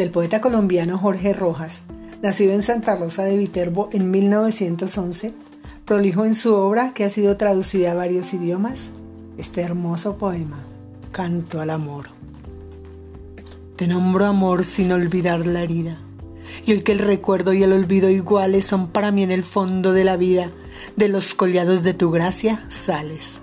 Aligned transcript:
del 0.00 0.10
poeta 0.10 0.40
colombiano 0.40 0.96
Jorge 0.96 1.34
Rojas, 1.34 1.82
nacido 2.22 2.54
en 2.54 2.62
Santa 2.62 2.96
Rosa 2.96 3.22
de 3.24 3.36
Viterbo 3.36 3.90
en 3.92 4.10
1911, 4.10 5.34
prolijo 5.84 6.24
en 6.24 6.34
su 6.34 6.54
obra 6.54 6.94
que 6.94 7.04
ha 7.04 7.10
sido 7.10 7.36
traducida 7.36 7.92
a 7.92 7.94
varios 7.94 8.32
idiomas, 8.32 8.88
este 9.36 9.60
hermoso 9.60 10.16
poema, 10.16 10.64
Canto 11.12 11.60
al 11.60 11.68
Amor. 11.68 12.06
Te 13.76 13.86
nombro 13.86 14.24
amor 14.24 14.64
sin 14.64 14.90
olvidar 14.90 15.46
la 15.46 15.60
herida, 15.60 15.98
y 16.64 16.72
hoy 16.72 16.80
que 16.80 16.92
el 16.92 16.98
recuerdo 16.98 17.52
y 17.52 17.62
el 17.62 17.74
olvido 17.74 18.08
iguales 18.08 18.64
son 18.64 18.88
para 18.88 19.12
mí 19.12 19.22
en 19.22 19.30
el 19.30 19.42
fondo 19.42 19.92
de 19.92 20.04
la 20.04 20.16
vida, 20.16 20.50
de 20.96 21.08
los 21.08 21.34
collados 21.34 21.82
de 21.82 21.92
tu 21.92 22.10
gracia 22.10 22.64
sales. 22.70 23.40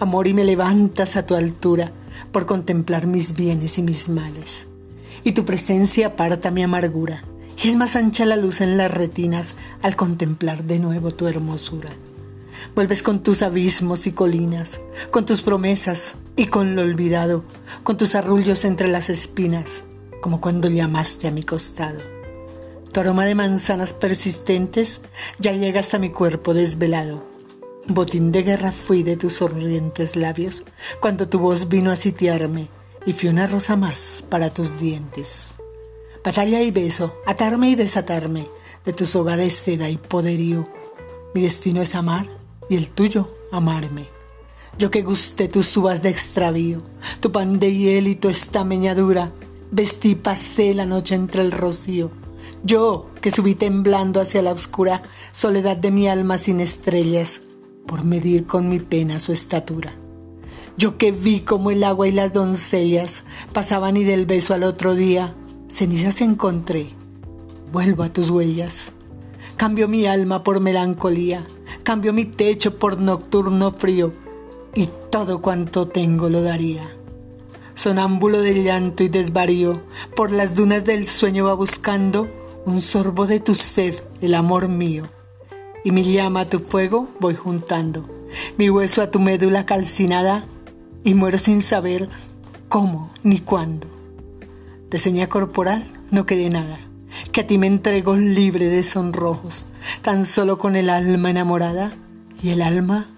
Amor 0.00 0.26
y 0.26 0.34
me 0.34 0.44
levantas 0.44 1.16
a 1.16 1.24
tu 1.24 1.34
altura 1.34 1.92
por 2.30 2.44
contemplar 2.44 3.06
mis 3.06 3.34
bienes 3.34 3.78
y 3.78 3.82
mis 3.82 4.10
males. 4.10 4.66
Y 5.22 5.32
tu 5.32 5.44
presencia 5.44 6.08
aparta 6.08 6.50
mi 6.50 6.62
amargura 6.62 7.24
y 7.62 7.68
es 7.68 7.76
más 7.76 7.96
ancha 7.96 8.24
la 8.24 8.36
luz 8.36 8.60
en 8.60 8.76
las 8.76 8.90
retinas 8.90 9.54
al 9.82 9.96
contemplar 9.96 10.64
de 10.64 10.78
nuevo 10.78 11.12
tu 11.12 11.26
hermosura. 11.26 11.90
Vuelves 12.74 13.02
con 13.02 13.22
tus 13.22 13.42
abismos 13.42 14.06
y 14.06 14.12
colinas, 14.12 14.80
con 15.10 15.26
tus 15.26 15.42
promesas 15.42 16.16
y 16.36 16.46
con 16.46 16.74
lo 16.74 16.82
olvidado, 16.82 17.44
con 17.82 17.96
tus 17.96 18.14
arrullos 18.14 18.64
entre 18.64 18.88
las 18.88 19.10
espinas, 19.10 19.82
como 20.20 20.40
cuando 20.40 20.68
llamaste 20.68 21.28
a 21.28 21.30
mi 21.30 21.42
costado. 21.42 22.00
Tu 22.92 23.00
aroma 23.00 23.26
de 23.26 23.34
manzanas 23.34 23.92
persistentes 23.92 25.00
ya 25.38 25.52
llega 25.52 25.80
hasta 25.80 25.98
mi 25.98 26.10
cuerpo 26.10 26.54
desvelado. 26.54 27.24
Botín 27.86 28.32
de 28.32 28.42
guerra 28.42 28.72
fui 28.72 29.02
de 29.02 29.16
tus 29.16 29.34
sonrientes 29.34 30.16
labios 30.16 30.62
cuando 31.00 31.28
tu 31.28 31.38
voz 31.38 31.68
vino 31.68 31.90
a 31.90 31.96
sitiarme 31.96 32.68
y 33.06 33.12
fui 33.12 33.28
una 33.28 33.46
rosa 33.46 33.76
más 33.76 34.24
para 34.28 34.50
tus 34.50 34.78
dientes 34.78 35.54
batalla 36.24 36.62
y 36.62 36.70
beso, 36.70 37.14
atarme 37.26 37.68
y 37.68 37.74
desatarme 37.74 38.48
de 38.84 38.92
tu 38.94 39.06
soga 39.06 39.36
de 39.36 39.50
seda 39.50 39.90
y 39.90 39.98
poderío. 39.98 40.66
Mi 41.34 41.42
destino 41.42 41.82
es 41.82 41.94
amar 41.94 42.26
y 42.70 42.76
el 42.76 42.88
tuyo 42.88 43.28
amarme. 43.52 44.06
Yo 44.78 44.90
que 44.90 45.02
gusté 45.02 45.48
tus 45.48 45.76
uvas 45.76 46.02
de 46.02 46.08
extravío, 46.08 46.82
tu 47.20 47.30
pan 47.30 47.60
de 47.60 47.72
hiel 47.74 48.08
y 48.08 48.14
tu 48.14 48.28
estameñadura, 48.28 49.30
vestí 49.70 50.12
y 50.12 50.14
pasé 50.14 50.74
la 50.74 50.86
noche 50.86 51.14
entre 51.14 51.42
el 51.42 51.52
rocío. 51.52 52.10
Yo 52.64 53.10
que 53.20 53.30
subí 53.30 53.54
temblando 53.54 54.20
hacia 54.20 54.42
la 54.42 54.52
oscura 54.52 55.02
soledad 55.32 55.76
de 55.76 55.90
mi 55.90 56.08
alma 56.08 56.38
sin 56.38 56.60
estrellas, 56.60 57.42
por 57.86 58.02
medir 58.02 58.46
con 58.46 58.70
mi 58.70 58.78
pena 58.78 59.20
su 59.20 59.32
estatura. 59.32 59.94
Yo 60.76 60.98
que 60.98 61.12
vi 61.12 61.40
como 61.40 61.70
el 61.70 61.84
agua 61.84 62.08
y 62.08 62.12
las 62.12 62.32
doncellas 62.32 63.24
pasaban 63.52 63.96
y 63.96 64.04
del 64.04 64.26
beso 64.26 64.54
al 64.54 64.64
otro 64.64 64.94
día 64.94 65.34
cenizas 65.68 66.20
encontré, 66.20 66.90
vuelvo 67.72 68.02
a 68.02 68.12
tus 68.12 68.30
huellas. 68.30 68.92
Cambio 69.56 69.86
mi 69.86 70.06
alma 70.06 70.42
por 70.42 70.60
melancolía, 70.60 71.46
cambio 71.84 72.12
mi 72.12 72.24
techo 72.24 72.78
por 72.78 72.98
nocturno 72.98 73.70
frío, 73.70 74.12
y 74.74 74.88
todo 75.10 75.40
cuanto 75.40 75.86
tengo 75.86 76.28
lo 76.28 76.42
daría. 76.42 76.82
Sonámbulo 77.74 78.40
de 78.40 78.62
llanto 78.62 79.04
y 79.04 79.08
desvarío, 79.08 79.80
por 80.16 80.32
las 80.32 80.54
dunas 80.54 80.84
del 80.84 81.06
sueño 81.06 81.44
va 81.44 81.54
buscando 81.54 82.28
un 82.66 82.80
sorbo 82.80 83.26
de 83.26 83.38
tu 83.40 83.54
sed, 83.54 83.94
el 84.20 84.34
amor 84.34 84.68
mío. 84.68 85.04
Y 85.84 85.92
mi 85.92 86.02
llama 86.02 86.40
a 86.40 86.48
tu 86.48 86.58
fuego 86.60 87.08
voy 87.20 87.34
juntando, 87.34 88.08
mi 88.58 88.70
hueso 88.70 89.02
a 89.02 89.10
tu 89.10 89.20
médula 89.20 89.66
calcinada, 89.66 90.46
y 91.04 91.14
muero 91.14 91.38
sin 91.38 91.62
saber 91.62 92.08
cómo 92.68 93.12
ni 93.22 93.38
cuándo 93.38 93.94
de 94.94 95.00
seña 95.00 95.28
corporal 95.28 95.84
no 96.12 96.24
quede 96.24 96.50
nada, 96.50 96.78
que 97.32 97.40
a 97.40 97.46
ti 97.48 97.58
me 97.58 97.66
entrego 97.66 98.14
libre 98.14 98.68
de 98.68 98.84
sonrojos, 98.84 99.66
tan 100.02 100.24
solo 100.24 100.56
con 100.56 100.76
el 100.76 100.88
alma 100.88 101.30
enamorada 101.30 101.92
y 102.40 102.50
el 102.50 102.62
alma 102.62 103.08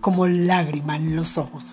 como 0.00 0.26
lágrima 0.26 0.96
en 0.96 1.16
los 1.16 1.36
ojos. 1.36 1.64